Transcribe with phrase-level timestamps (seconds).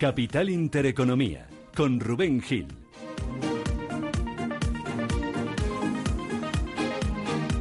[0.00, 1.46] Capital Intereconomía,
[1.76, 2.68] con Rubén Gil.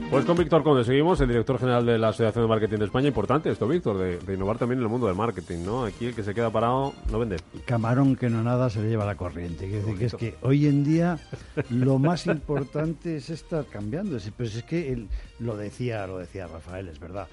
[0.10, 3.10] Pues con Víctor Conde seguimos, el director general de la Asociación de Marketing de España.
[3.10, 5.84] Importante esto, Víctor, de, innovar también en el mundo del marketing, ¿no?
[5.84, 7.36] Aquí el que se queda parado no vende.
[7.66, 9.68] Camarón que no nada se le lleva la corriente.
[9.68, 11.20] Quiere decir que es que hoy en día
[11.70, 14.18] lo más importante es estar cambiando.
[14.38, 15.08] Pero es que
[15.40, 17.28] lo decía, lo decía Rafael, es verdad.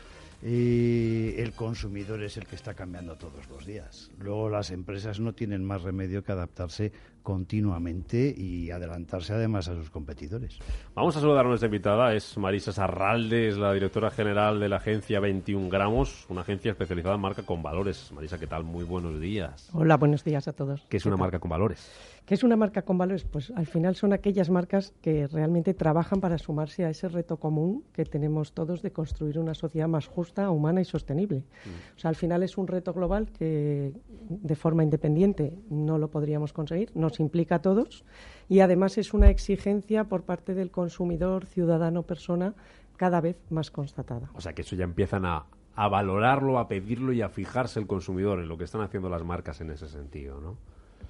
[0.48, 4.12] Y el consumidor es el que está cambiando todos los días.
[4.16, 6.92] Luego las empresas no tienen más remedio que adaptarse
[7.26, 10.60] continuamente y adelantarse además a sus competidores.
[10.94, 14.76] Vamos a saludar a nuestra invitada, es Marisa Sarralde, es la directora general de la
[14.76, 18.12] agencia 21 Gramos, una agencia especializada en marca con valores.
[18.12, 18.62] Marisa, ¿qué tal?
[18.62, 19.68] Muy buenos días.
[19.72, 20.86] Hola, buenos días a todos.
[20.88, 21.90] ¿Qué es una marca con valores?
[22.26, 23.24] ¿Qué es una marca con valores?
[23.24, 27.84] Pues al final son aquellas marcas que realmente trabajan para sumarse a ese reto común
[27.92, 31.38] que tenemos todos de construir una sociedad más justa, humana y sostenible.
[31.38, 31.96] Mm.
[31.96, 33.92] O sea, al final es un reto global que
[34.28, 38.04] de forma independiente no lo podríamos conseguir, nos implica a todos
[38.48, 42.54] y además es una exigencia por parte del consumidor, ciudadano, persona
[42.96, 44.30] cada vez más constatada.
[44.34, 47.86] O sea, que eso ya empiezan a, a valorarlo, a pedirlo y a fijarse el
[47.86, 50.56] consumidor en lo que están haciendo las marcas en ese sentido, ¿no?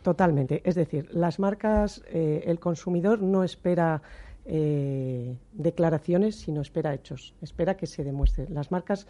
[0.03, 0.63] Totalmente.
[0.65, 4.03] Es decir, las marcas, eh, el consumidor no espera
[4.45, 7.35] eh, declaraciones, sino espera hechos.
[7.43, 8.47] Espera que se demuestre.
[8.49, 9.09] Las marcas,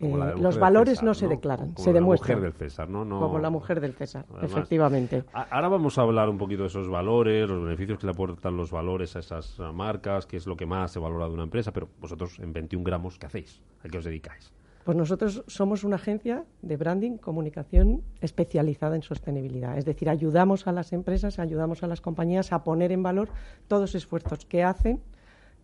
[0.00, 2.36] eh, los valores no se declaran, se demuestran.
[2.36, 3.20] Como la mujer del César, ¿no?
[3.20, 5.24] Como la mujer del César, efectivamente.
[5.32, 8.70] Ahora vamos a hablar un poquito de esos valores, los beneficios que le aportan los
[8.70, 11.88] valores a esas marcas, qué es lo que más se valora de una empresa, pero
[12.00, 13.62] vosotros en 21 gramos, ¿qué hacéis?
[13.84, 14.52] ¿A qué os dedicáis?
[14.84, 19.78] Pues nosotros somos una agencia de branding, comunicación especializada en sostenibilidad.
[19.78, 23.30] Es decir, ayudamos a las empresas, ayudamos a las compañías a poner en valor
[23.66, 25.00] todos los esfuerzos que hacen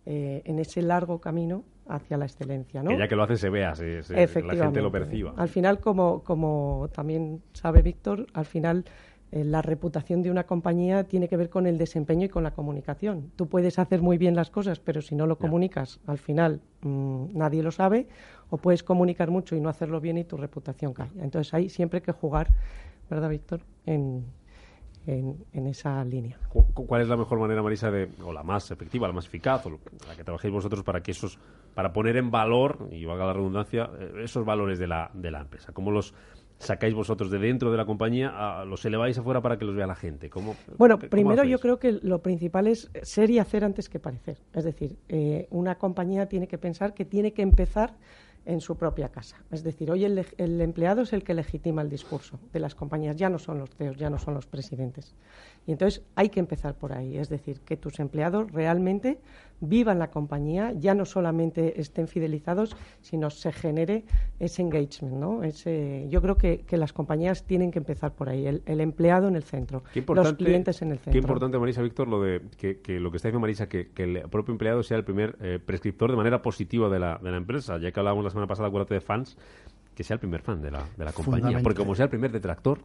[0.07, 2.81] eh, en ese largo camino hacia la excelencia.
[2.81, 2.89] ¿no?
[2.89, 5.33] Que ya que lo hacen se vea, se, la gente lo perciba.
[5.37, 8.85] Al final, como, como también sabe Víctor, al final
[9.31, 12.51] eh, la reputación de una compañía tiene que ver con el desempeño y con la
[12.51, 13.31] comunicación.
[13.35, 17.37] Tú puedes hacer muy bien las cosas, pero si no lo comunicas, al final mm,
[17.37, 18.07] nadie lo sabe,
[18.49, 21.09] o puedes comunicar mucho y no hacerlo bien y tu reputación cae.
[21.19, 22.49] Entonces hay siempre que jugar,
[23.09, 23.61] ¿verdad, Víctor?
[23.85, 24.25] En,
[25.07, 26.37] en, esa línea.
[26.73, 29.79] ¿Cuál es la mejor manera, Marisa, de, o la más efectiva, la más eficaz, o
[30.07, 31.39] la que trabajéis vosotros para que esos,
[31.73, 35.39] para poner en valor, y valga la redundancia, eh, esos valores de la, de la
[35.41, 35.71] empresa?
[35.73, 36.13] ¿Cómo los
[36.61, 39.95] sacáis vosotros de dentro de la compañía, los eleváis afuera para que los vea la
[39.95, 40.29] gente?
[40.29, 44.37] ¿Cómo, bueno, primero yo creo que lo principal es ser y hacer antes que parecer.
[44.53, 47.95] Es decir, eh, una compañía tiene que pensar que tiene que empezar
[48.45, 49.37] en su propia casa.
[49.51, 53.15] Es decir, hoy el, el, empleado es el que legitima el discurso de las compañías,
[53.15, 55.13] ya no son los CEOs, ya no son los presidentes.
[55.67, 59.19] Y entonces hay que empezar por ahí, es decir, que tus empleados realmente
[59.61, 64.03] vivan la compañía, ya no solamente estén fidelizados, sino se genere
[64.39, 65.15] ese engagement.
[65.15, 65.43] ¿no?
[65.43, 69.35] Ese, yo creo que, que las compañías tienen que empezar por ahí, el, empleado en
[69.35, 71.13] el centro, los clientes en el centro.
[71.13, 74.03] Qué importante, Marisa Víctor, lo de que, que lo que está diciendo Marisa, que, que,
[74.03, 77.37] el propio empleado sea el primer eh, prescriptor de manera positiva de la, de la
[77.37, 77.77] empresa.
[77.77, 79.37] Ya que hablábamos la semana pasada, acuérdate de fans,
[79.95, 81.59] que sea el primer fan de la, de la compañía.
[81.61, 82.79] Porque como sea el primer detractor,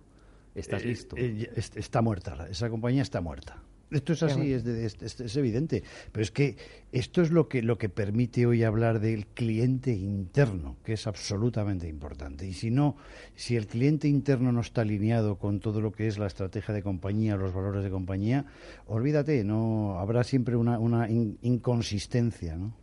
[0.54, 1.16] estás eh, listo.
[1.16, 3.62] Eh, está muerta, esa compañía está muerta.
[3.90, 5.84] Esto es así, es, es, evidente.
[6.10, 6.56] Pero es que
[6.90, 11.88] esto es lo que, lo que permite hoy hablar del cliente interno, que es absolutamente
[11.88, 12.46] importante.
[12.46, 12.96] Y si no,
[13.36, 16.82] si el cliente interno no está alineado con todo lo que es la estrategia de
[16.82, 18.46] compañía, los valores de compañía,
[18.86, 22.74] olvídate, no habrá siempre una, una inconsistencia, ¿no?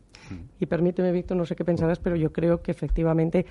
[0.60, 3.46] Y permíteme, Víctor, no sé qué pensarás, pero yo creo que efectivamente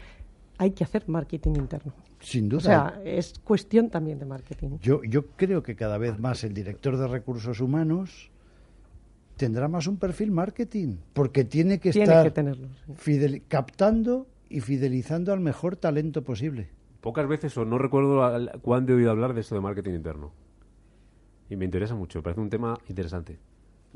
[0.62, 1.92] hay que hacer marketing interno.
[2.20, 2.58] Sin duda.
[2.58, 4.78] O sea, es cuestión también de marketing.
[4.80, 8.30] Yo, yo creo que cada vez más el director de recursos humanos
[9.36, 12.32] tendrá más un perfil marketing, porque tiene que estar
[13.48, 16.68] captando y fidelizando al mejor talento posible.
[17.00, 20.30] Pocas veces, o no recuerdo cuándo he oído hablar de eso de marketing interno.
[21.50, 23.38] Y me interesa mucho, me parece un tema interesante.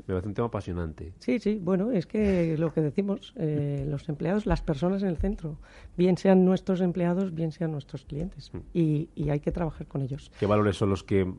[0.05, 1.13] Me parece un tema apasionante.
[1.19, 5.17] Sí, sí, bueno, es que lo que decimos, eh, los empleados, las personas en el
[5.17, 5.57] centro,
[5.97, 8.57] bien sean nuestros empleados, bien sean nuestros clientes, Mm.
[8.73, 10.31] y, y hay que trabajar con ellos.
[10.39, 11.31] ¿Qué valores son los que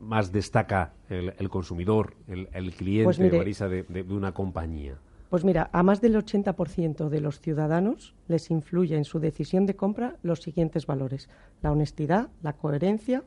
[0.00, 4.32] más destaca el, el consumidor, el, el cliente, Pues mire- Marisa, de, de- de una
[4.32, 4.96] compañía?
[5.30, 9.74] Pues mira, a más del 80% de los ciudadanos les influye en su decisión de
[9.76, 11.30] compra los siguientes valores:
[11.62, 13.24] la honestidad, la coherencia,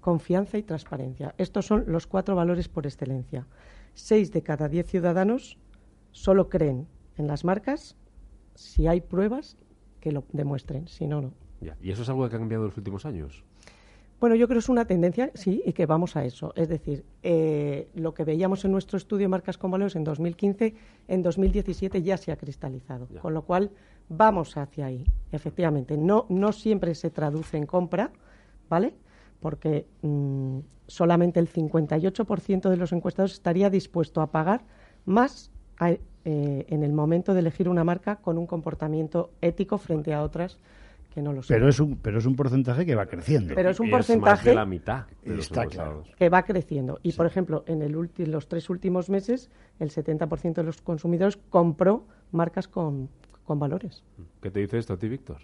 [0.00, 1.34] confianza y transparencia.
[1.36, 3.44] Estos son los cuatro valores por excelencia.
[3.98, 5.58] Seis de cada diez ciudadanos
[6.12, 6.86] solo creen
[7.16, 7.96] en las marcas
[8.54, 9.56] si hay pruebas
[10.00, 11.32] que lo demuestren, si no, no.
[11.60, 11.76] Ya.
[11.82, 13.42] ¿Y eso es algo que ha cambiado en los últimos años?
[14.20, 16.52] Bueno, yo creo que es una tendencia, sí, y que vamos a eso.
[16.54, 20.76] Es decir, eh, lo que veíamos en nuestro estudio Marcas con Valores en 2015,
[21.08, 23.08] en 2017 ya se ha cristalizado.
[23.10, 23.20] Ya.
[23.20, 23.72] Con lo cual,
[24.08, 25.96] vamos hacia ahí, efectivamente.
[25.96, 28.12] No, no siempre se traduce en compra,
[28.68, 28.94] ¿vale?
[29.40, 34.64] Porque mm, solamente el 58% de los encuestados estaría dispuesto a pagar
[35.04, 40.12] más a- eh, en el momento de elegir una marca con un comportamiento ético frente
[40.12, 40.58] a otras
[41.10, 41.54] que no lo son.
[41.56, 43.54] Pero es un, pero es un porcentaje que va creciendo.
[43.54, 46.08] Pero es un Y más porcentaje de la mitad de los Está encuestados.
[46.18, 46.98] que va creciendo.
[47.02, 51.38] Y, por ejemplo, en el ulti- los tres últimos meses, el 70% de los consumidores
[51.48, 53.08] compró marcas con,
[53.44, 54.02] con valores.
[54.42, 55.38] ¿Qué te dice esto a ti, Víctor?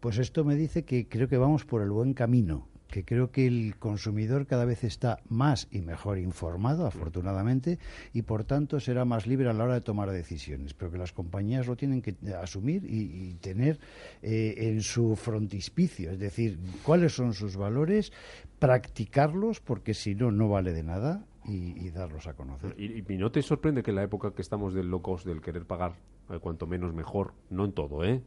[0.00, 3.46] Pues esto me dice que creo que vamos por el buen camino, que creo que
[3.46, 7.78] el consumidor cada vez está más y mejor informado, afortunadamente,
[8.12, 11.12] y por tanto será más libre a la hora de tomar decisiones, pero que las
[11.12, 13.78] compañías lo tienen que asumir y, y tener
[14.22, 18.12] eh, en su frontispicio, es decir, cuáles son sus valores,
[18.58, 22.74] practicarlos, porque si no, no vale de nada, y, y darlos a conocer.
[22.76, 25.64] ¿Y, y no te sorprende que en la época que estamos del locos, del querer
[25.64, 25.94] pagar
[26.30, 28.22] eh, cuanto menos mejor, no en todo, ¿eh?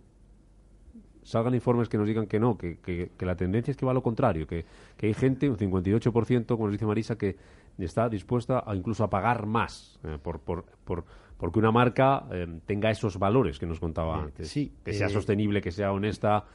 [1.24, 3.92] Salgan informes que nos digan que no, que, que- que la tendencia es que va
[3.92, 4.66] a lo contrario, que,
[4.98, 7.36] que hay gente, un 58%, como nos dice Marisa, que
[7.77, 11.06] está dispuesta a incluso a pagar más eh, por, por, por,
[11.38, 14.50] porque una marca eh, tenga esos valores que nos contaba Eh, antes.
[14.50, 16.45] sí, que sea eh, sostenible, que sea honesta.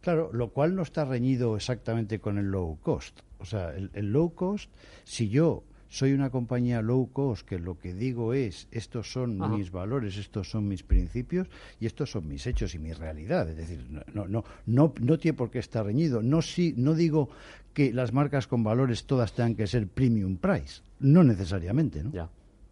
[0.00, 3.20] Claro, lo cual no está reñido exactamente con el low cost.
[3.38, 4.70] O sea, el, el low cost,
[5.04, 9.54] si yo soy una compañía low cost que lo que digo es, estos son Ajá.
[9.56, 11.48] mis valores, estos son mis principios
[11.80, 13.48] y estos son mis hechos y mi realidad.
[13.50, 16.22] Es decir, no, no, no, no, tiene por qué estar reñido.
[16.22, 17.28] No, si, no digo
[17.74, 20.80] que las marcas con valores todas tengan que ser premium price.
[21.00, 22.12] No necesariamente, ¿no?
[22.12, 22.28] Ya.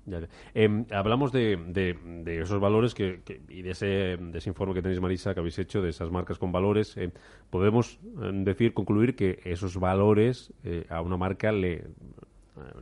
[0.07, 0.29] ya, ya.
[0.55, 3.87] Em, hablamos de, de- de esos valores que, que- y de ese,
[4.17, 6.97] de ese informe que tenéis, Marisa, que habéis hecho, de esas marcas con valores.
[6.97, 7.11] eh,
[7.51, 11.85] podemos eh, decir, concluir que esos valores eh, a una marca le,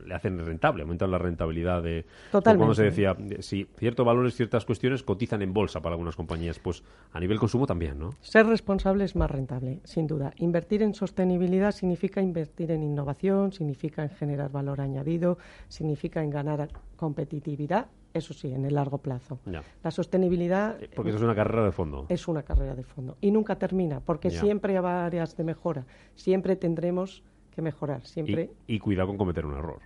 [0.05, 2.05] le hacen rentable, aumentan la rentabilidad de...
[2.31, 2.57] Totalmente.
[2.59, 6.83] Cuando se decía, si ciertos valores, ciertas cuestiones cotizan en bolsa para algunas compañías, pues
[7.11, 8.11] a nivel consumo también, ¿no?
[8.21, 10.31] Ser responsable es más rentable, sin duda.
[10.37, 15.37] Invertir en sostenibilidad significa invertir en innovación, significa en generar valor añadido,
[15.67, 19.39] significa en ganar competitividad, eso sí, en el largo plazo.
[19.45, 19.61] Ya.
[19.83, 22.05] La sostenibilidad Porque eso es una carrera de fondo.
[22.09, 24.39] es una carrera de fondo y nunca termina, porque Ya.
[24.41, 25.85] siempre hay áreas de mejora,
[26.15, 27.23] siempre tendremos
[27.57, 28.51] que mejorar, siempre.
[28.67, 29.79] Y, y cuidado con cometer un error.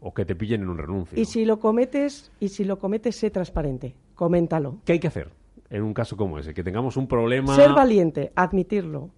[0.00, 1.20] O que te pillen en un renuncio.
[1.20, 4.78] Y si lo cometes, y si lo cometes, sé transparente, coméntalo.
[4.84, 5.32] ¿Qué hay que hacer
[5.70, 6.54] en un caso como ese?
[6.54, 7.56] Que tengamos un problema...
[7.56, 9.10] Ser valiente, admitirlo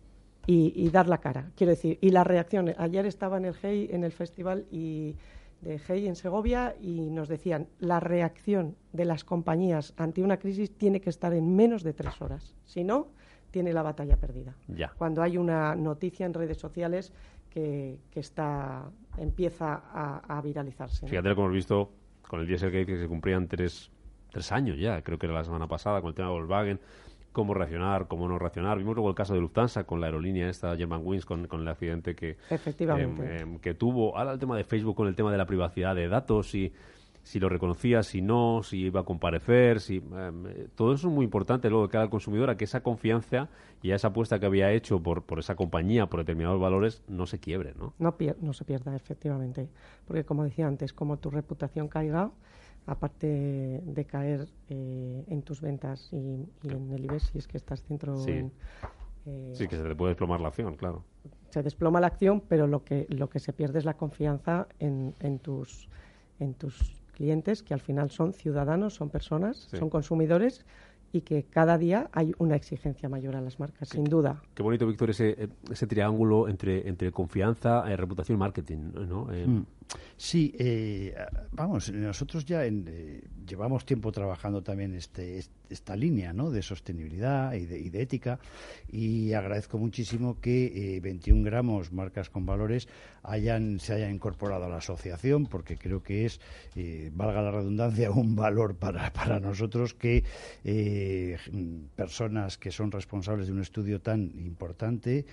[0.46, 1.50] y, y dar la cara.
[1.54, 2.72] Quiero decir, y la reacción.
[2.78, 5.16] Ayer estaba en el GEI, en el festival y
[5.60, 10.72] de GEI en Segovia y nos decían la reacción de las compañías ante una crisis
[10.78, 12.54] tiene que estar en menos de tres horas.
[12.64, 13.08] Si no,
[13.50, 14.56] tiene la batalla perdida.
[14.68, 14.92] Ya.
[14.96, 17.12] Cuando hay una noticia en redes sociales
[17.50, 21.04] que, que está empieza a, a viralizarse.
[21.06, 21.10] ¿no?
[21.10, 21.90] Fíjate lo que hemos visto
[22.28, 23.90] con el Dieselgate que se cumplían tres,
[24.30, 26.80] tres años ya, creo que era la semana pasada, con el tema de Volkswagen,
[27.32, 28.78] cómo reaccionar, cómo no reaccionar.
[28.78, 32.14] Vimos luego el caso de Lufthansa con la aerolínea esta, Germanwings, con, con el accidente
[32.14, 33.36] que, Efectivamente.
[33.36, 34.16] em, em, que tuvo.
[34.16, 36.72] Ahora el tema de Facebook con el tema de la privacidad de datos, si,
[37.22, 41.24] si lo reconocía, si no, si iba a comparecer, si eh, todo eso es muy
[41.24, 43.48] importante luego de cara al consumidor a que esa confianza
[43.82, 47.26] y a esa apuesta que había hecho por, por esa compañía, por determinados valores, no
[47.26, 47.92] se quiebre, ¿no?
[47.98, 49.68] No, pier- no se pierda, efectivamente.
[50.06, 52.30] Porque, como decía antes, como tu reputación caiga,
[52.86, 56.16] aparte de caer eh, en tus ventas y,
[56.62, 58.32] y en el IBEX, si es que estás dentro, Sí.
[58.32, 58.52] en,
[59.26, 61.04] eh, Sí, que se te puede desplomar la acción, claro.
[61.50, 65.14] se desploma la acción, pero lo que, lo que se pierde es la confianza en,
[65.20, 65.88] en, tus,
[66.38, 69.76] en tus clientes, que al final son ciudadanos, son personas, Sí.
[69.76, 70.64] son consumidores
[71.12, 74.42] y que cada día hay una exigencia mayor a las marcas, sin duda.
[74.54, 79.32] Qué bonito, Víctor, ese, ese triángulo entre, entre confianza, eh, reputación y marketing, ¿no?
[79.32, 79.66] Eh, Mm.
[80.16, 81.14] Sí, eh,
[81.52, 86.50] vamos, nosotros ya eh, llevamos tiempo trabajando también este, esta línea ¿no?
[86.50, 88.38] de sostenibilidad y de, ética
[88.90, 92.86] y agradezco muchísimo que 21 eh, gramos, marcas con valores,
[93.22, 96.40] hayan, se hayan incorporado a la asociación porque creo que es,
[97.12, 100.22] valga la redundancia, un valor para, para nosotros que
[101.96, 105.26] personas que son responsables de un estudio tan importante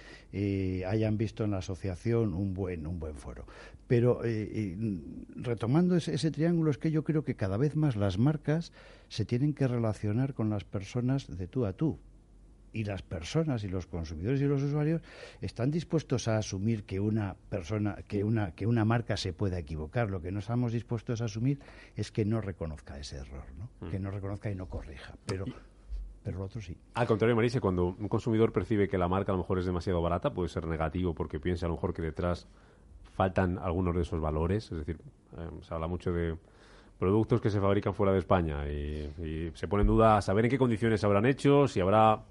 [0.86, 3.46] hayan visto en la asociación un buen, un buen foro.
[3.88, 4.22] Pero
[5.36, 8.74] retomando ese, triángulo, es que yo creo que cada vez más las marcas
[9.08, 11.98] se tienen que relacionar con las personas de tú a tú.
[12.74, 15.02] Y las personas y los consumidores y los usuarios
[15.42, 20.10] están dispuestos a asumir que una persona, que una, que una marca se pueda equivocar.
[20.10, 21.60] Lo que no estamos dispuestos a asumir
[21.96, 23.88] es que no reconozca ese error, ¿no?
[23.88, 23.92] Mm.
[23.92, 25.16] que no reconozca y no corrija.
[25.26, 25.46] Pero
[26.28, 26.76] pero lo otro sí.
[26.96, 30.02] Al contrario, Marisa, cuando un consumidor percibe que la marca a lo mejor es demasiado
[30.02, 32.50] barata, puede ser negativo porque piensa a lo mejor que detrás
[33.16, 34.70] faltan algunos de esos valores.
[34.70, 34.98] Es decir,
[35.38, 36.36] eh, se habla mucho de
[37.00, 40.58] productos que se fabrican fuera de España y, se pone en duda saber en qué
[40.58, 42.22] condiciones se habrán hecho, si habrá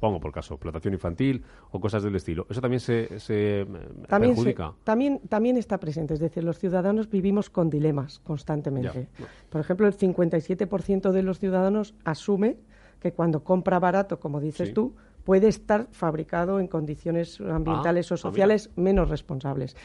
[0.00, 2.46] pongo por caso, explotación infantil o cosas del estilo.
[2.50, 3.66] ¿Eso también se, se eh,
[4.08, 4.74] también perjudica?
[4.84, 9.08] también, también está presente, es decir, los ciudadanos vivimos con dilemas constantemente.
[9.50, 12.56] Por ejemplo, el 57% de los ciudadanos asume
[13.00, 14.94] que cuando compra barato, como dices tú,
[15.26, 19.76] puede estar fabricado en condiciones ambientales ah, o ah, sociales menos responsables.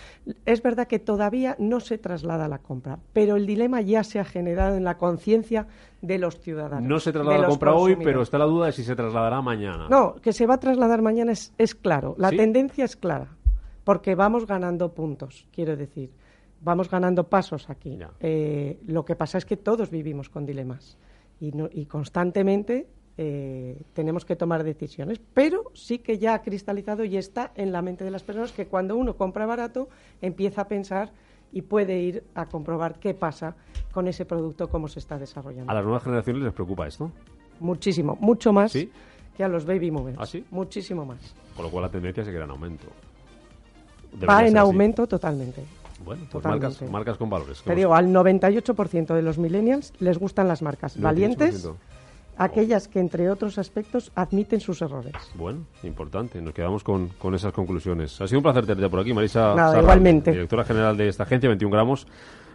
[0.45, 4.23] Es verdad que todavía no se traslada la compra, pero el dilema ya se ha
[4.23, 5.65] generado en la conciencia
[5.99, 6.87] de los ciudadanos.
[6.87, 9.87] No se traslada la compra hoy, pero está la duda de si se trasladará mañana.
[9.89, 12.13] No, que se va a trasladar mañana es, claro.
[12.19, 13.35] La tendencia es clara,
[13.83, 16.11] porque vamos ganando puntos, quiero decir.
[16.63, 17.97] Vamos ganando pasos aquí.
[18.19, 20.99] Eh, lo que pasa es que todos vivimos con dilemas
[21.39, 22.87] y, y constantemente
[23.23, 25.21] eh, tenemos que tomar decisiones.
[25.35, 28.65] Pero sí que ya ha cristalizado y está en la mente de las personas que
[28.65, 29.89] cuando uno compra barato
[30.23, 31.11] empieza a pensar
[31.51, 33.55] y puede ir a comprobar qué pasa
[33.91, 35.71] con ese producto, cómo se está desarrollando.
[35.71, 37.11] ¿A las nuevas generaciones les preocupa esto?
[37.59, 40.17] Muchísimo, mucho más que a los baby movers.
[40.19, 40.43] ¿Ah, sí?
[40.49, 41.19] Muchísimo más.
[41.55, 42.87] Con lo cual la tendencia seguirá en aumento.
[44.27, 45.63] Va en aumento totalmente.
[46.03, 47.61] Bueno, pues marcas, marcas, con valores.
[47.61, 51.69] Te digo, al 98% de los millennials les gustan las marcas valientes,
[52.37, 55.13] aquellas que, entre otros aspectos, admiten sus errores.
[55.35, 56.41] Bueno, importante.
[56.41, 58.19] Nos quedamos con, con esas conclusiones.
[58.21, 59.55] Ha sido un placer tenerte por aquí, Marisa.
[59.79, 60.31] igualmente.
[60.31, 62.07] Directora general de esta agencia, 21 gramos.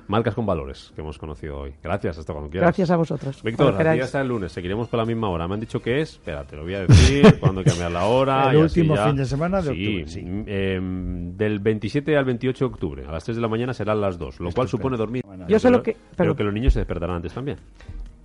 [0.09, 1.75] Marcas con valores que hemos conocido hoy.
[1.83, 2.69] Gracias, hasta cuando quieras.
[2.69, 3.43] Gracias a vosotros.
[3.43, 4.53] Víctor, aquí hasta el lunes.
[4.53, 5.49] Seguiremos con la misma hora.
[5.49, 8.51] Me han dicho que es, espérate, lo voy a decir, cuando cambiar la hora.
[8.51, 10.07] el último fin de semana de octubre.
[10.07, 13.05] Sí, em, del 27 al 28 de octubre.
[13.05, 15.25] A las 3 de la mañana serán las 2, lo cual supone dormir.
[15.49, 17.59] Yo solo que, pero que los niños se despertarán antes también.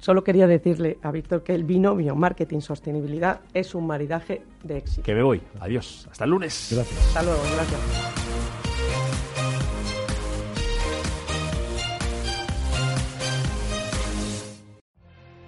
[0.01, 5.03] Solo quería decirle a Víctor que el binomio marketing-sostenibilidad es un maridaje de éxito.
[5.03, 5.43] Que me voy.
[5.59, 6.07] Adiós.
[6.09, 6.69] Hasta el lunes.
[6.71, 6.99] Gracias.
[7.07, 7.39] Hasta luego.
[7.53, 7.79] Gracias.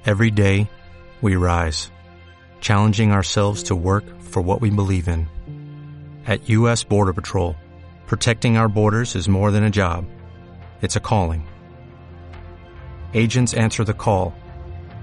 [0.06, 0.70] Every day,
[1.22, 1.90] we rise,
[2.60, 5.28] challenging ourselves to work for what we believe in.
[6.28, 6.84] At U.S.
[6.84, 7.56] Border Patrol,
[8.06, 10.06] protecting our borders is more than a job,
[10.82, 11.48] it's a calling.
[13.16, 14.34] Agents answer the call